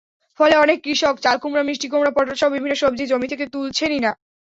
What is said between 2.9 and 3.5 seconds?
জমি থেকে